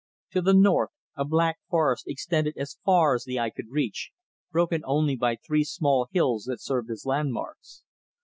To 0.31 0.41
the 0.41 0.55
north 0.55 0.89
a 1.15 1.23
black 1.23 1.59
forest 1.69 2.05
extended 2.07 2.57
as 2.57 2.79
far 2.83 3.13
as 3.13 3.23
the 3.23 3.39
eye 3.39 3.51
could 3.51 3.69
reach, 3.69 4.09
broken 4.51 4.81
only 4.83 5.15
by 5.15 5.35
three 5.35 5.63
small 5.63 6.07
hills 6.11 6.45
that 6.45 6.59
served 6.59 6.89
as 6.89 7.05
landmarks. 7.05 7.83